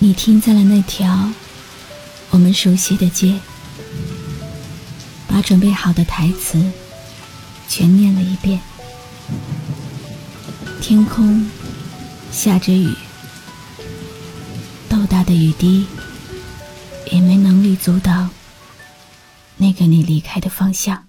[0.00, 1.28] 你停在了那条
[2.30, 3.40] 我们熟悉的街，
[5.26, 6.64] 把准备好的台词
[7.68, 8.60] 全念了一遍。
[10.80, 11.50] 天空
[12.30, 12.94] 下着雨，
[14.88, 15.84] 豆大的雨滴
[17.10, 18.30] 也没能力阻挡
[19.56, 21.06] 那个你离开的方向。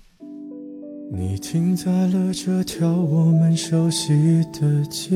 [1.14, 5.10] 你停在了这条我们熟悉的街。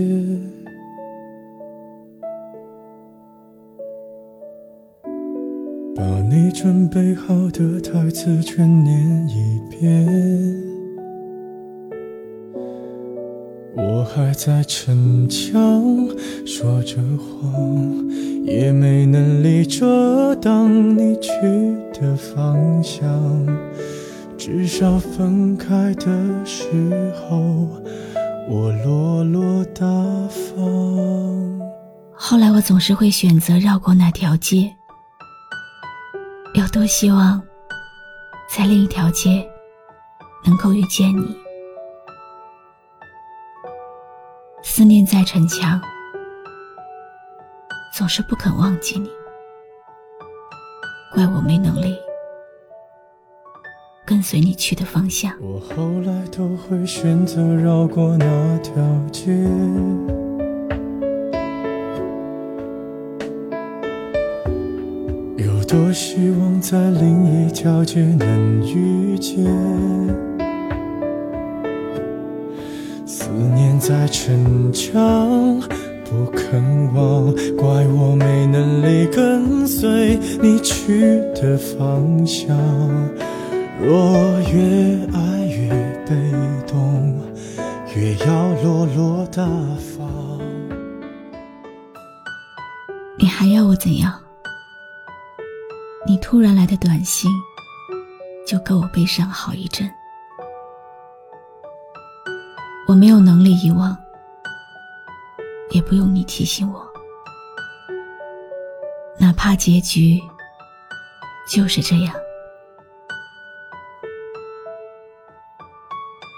[6.33, 10.03] 你准备好的台词全念一遍，
[13.75, 15.47] 我还在逞强
[16.43, 18.09] 说着谎，
[18.45, 21.29] 也没能力遮挡你去
[21.93, 23.07] 的方向。
[24.35, 26.65] 至少分开的时
[27.13, 27.67] 候，
[28.49, 29.85] 我落落大
[30.27, 31.61] 方。
[32.11, 34.73] 后来我总是会选择绕过那条街。
[36.83, 37.41] 有多希望
[38.53, 39.49] 在另一条街
[40.43, 41.33] 能够遇见你？
[44.61, 45.79] 思念再逞强，
[47.97, 49.09] 总是不肯忘记你。
[51.13, 51.95] 怪我没能力
[54.05, 55.33] 跟随你去的方向。
[55.39, 58.73] 我后来都会选择绕过那条
[59.09, 59.31] 街。
[65.73, 69.43] 多希望在另一条街能遇见，
[73.07, 75.59] 思念在逞强，
[76.05, 76.61] 不肯
[76.93, 82.55] 忘，怪我没能力跟随你去的方向。
[83.81, 85.69] 若越爱越
[86.05, 86.15] 被
[86.67, 87.19] 动，
[87.95, 89.43] 越要落落大
[89.97, 90.39] 方。
[93.17, 94.22] 你还要我怎样？
[96.13, 97.27] 你突然来的短信，
[98.45, 99.91] 就够我悲伤好一阵。
[102.87, 103.97] 我没有能力遗忘，
[105.71, 106.87] 也不用你提醒我。
[109.17, 110.21] 哪怕结局
[111.49, 112.13] 就是这样，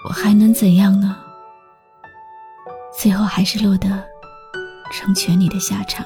[0.08, 1.18] 我还能怎样呢？
[2.98, 4.02] 最后还是落得
[4.90, 6.02] 成全你的下场。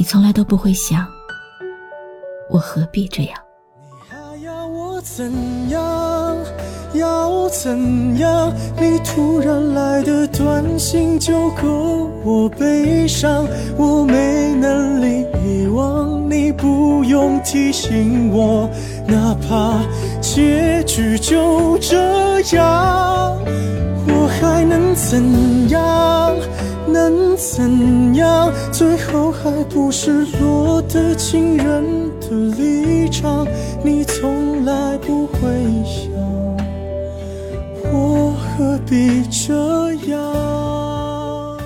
[0.00, 1.06] 你从来都不会想，
[2.48, 3.38] 我何必这样？
[3.92, 5.30] 你还要我怎
[5.68, 6.36] 样？
[6.94, 8.50] 要怎样？
[8.78, 13.46] 你突然来的短信就够我悲伤，
[13.76, 18.70] 我没能力遗忘，你不用提醒我，
[19.06, 19.82] 哪怕
[20.22, 23.36] 结局就这样，
[24.08, 26.34] 我还能怎样？
[27.40, 28.52] 怎样？
[28.70, 33.46] 最后还不是落得情人的立场？
[33.82, 35.40] 你从来不会
[35.86, 36.12] 想，
[37.90, 41.58] 我何必这样？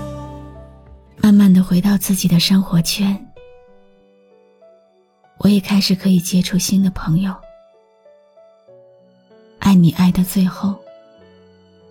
[1.16, 3.26] 慢慢的回到自己的生活圈，
[5.38, 7.34] 我也开始可以接触新的朋友。
[9.58, 10.76] 爱你爱到最后，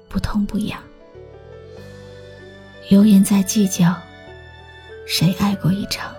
[0.08, 0.80] 不痛不痒。
[2.90, 3.96] 流言在计较，
[5.08, 6.14] 谁爱过一场？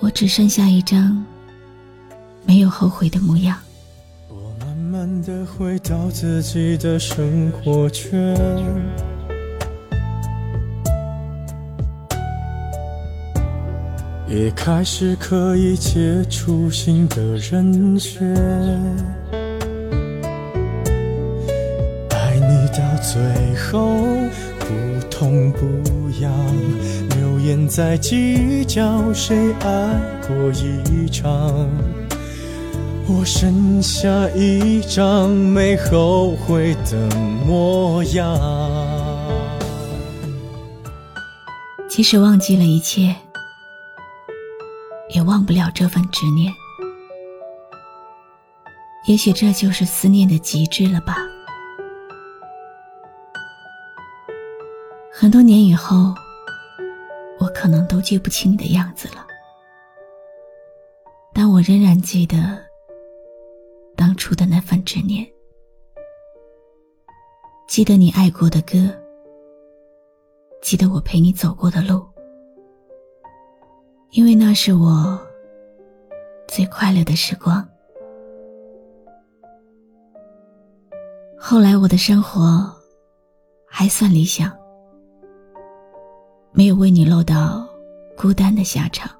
[0.00, 1.24] 我只剩下一张
[2.44, 3.56] 没有后悔的模样。
[4.28, 8.36] 我慢慢的回到自己的生活圈，
[14.28, 18.34] 也开始可以接触新的人选。
[23.02, 23.90] 最后。
[24.64, 25.66] 不痛不
[26.20, 26.32] 痒，
[27.16, 31.68] 留言在计较谁爱过一场，
[33.06, 37.14] 我剩下一张没后悔的
[37.44, 38.34] 模样。
[41.88, 43.14] 即使忘记了一切，
[45.10, 46.50] 也忘不了这份执念。
[49.06, 51.16] 也许这就是思念的极致了吧。
[55.14, 56.14] 很多年以后，
[57.38, 59.24] 我可能都记不清你的样子了，
[61.34, 62.58] 但我仍然记得
[63.94, 65.24] 当初的那份执念，
[67.68, 68.78] 记得你爱过的歌，
[70.62, 72.04] 记得我陪你走过的路，
[74.10, 75.20] 因为那是我
[76.48, 77.68] 最快乐的时光。
[81.38, 82.66] 后来我的生活
[83.68, 84.61] 还算理想。
[86.54, 87.66] 没有为你落到
[88.14, 89.10] 孤单的下场。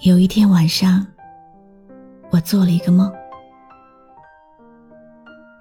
[0.00, 1.06] 有一天晚上，
[2.30, 3.12] 我做了一个梦，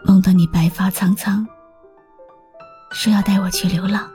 [0.05, 1.45] 梦到你白发苍苍，
[2.91, 4.09] 说要带我去流浪，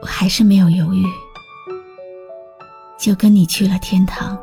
[0.00, 1.04] 我还是没有犹豫，
[2.98, 4.34] 就跟你去了天堂。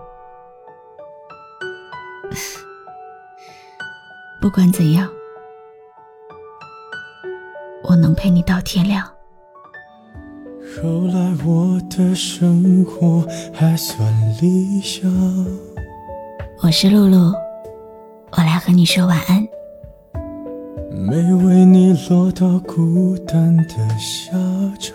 [4.39, 5.09] 不管怎样。
[7.97, 9.03] 我能陪你到天亮。
[10.75, 14.07] 后来我的生活还算
[14.39, 15.11] 理想。
[16.61, 17.33] 我是露露，
[18.33, 19.47] 我来和你说晚安。
[20.91, 24.31] 没为你落到孤单的下
[24.79, 24.93] 场。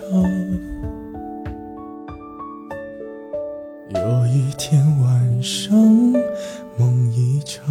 [3.89, 5.75] 有一天晚上，
[6.77, 7.65] 梦一场，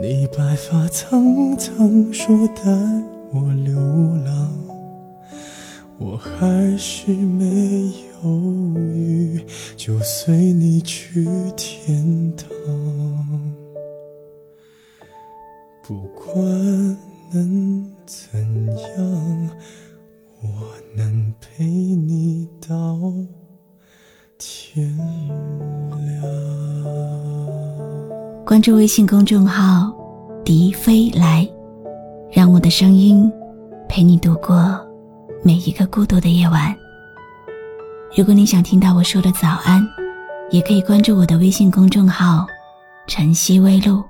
[0.00, 3.17] 你白发苍苍，说带。
[3.30, 3.74] 我流
[4.24, 4.52] 浪，
[5.98, 7.92] 我还是没
[8.22, 8.30] 犹
[8.80, 9.44] 豫，
[9.76, 11.26] 就随你去
[11.56, 12.48] 天堂。
[15.82, 16.34] 不管
[17.32, 18.40] 能怎
[18.96, 19.50] 样，
[20.42, 20.48] 我
[20.96, 22.98] 能陪你到
[24.38, 24.96] 天
[26.06, 26.22] 亮。
[28.46, 29.92] 关注微信公众号
[30.44, 31.46] “笛飞来”。
[32.68, 33.32] 的声音
[33.88, 34.78] 陪你度过
[35.42, 36.76] 每一个孤独的夜晚。
[38.14, 39.82] 如果你想听到我说的早安，
[40.50, 42.46] 也可以关注我的微信公众号
[43.08, 44.04] “晨曦微露”。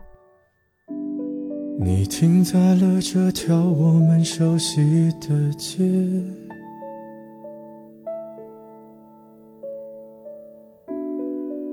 [1.81, 5.78] 你停在了这条我们熟悉的街，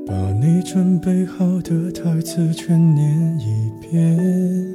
[0.05, 4.74] 把你准备好的台词全念一遍。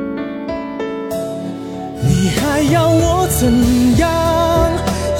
[2.03, 4.09] 你还要我怎样？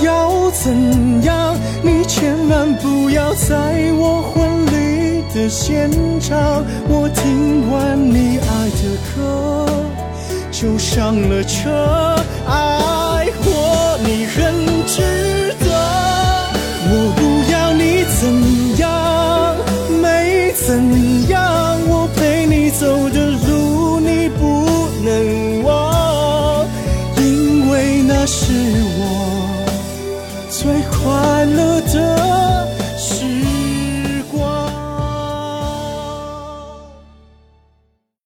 [0.01, 1.55] 要怎样？
[1.83, 6.63] 你千万不要在我婚礼的现场。
[6.87, 9.67] 我听完你爱的歌，
[10.51, 11.69] 就上了车。
[12.47, 14.35] 爱过你很
[14.87, 15.65] 值得。
[16.93, 17.19] 我不
[17.51, 18.21] 要你怎
[18.77, 19.55] 样，
[20.01, 20.67] 没怎
[21.03, 21.10] 样。